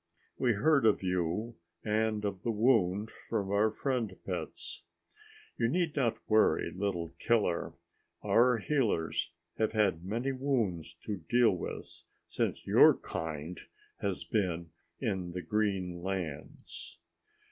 [0.39, 4.81] We heard of you and of the wound from our friend pets.
[5.59, 7.73] You need not worry, little killer.
[8.23, 13.61] Our healers have had many wounds to deal with since your kind
[13.99, 16.97] has been in the green lands."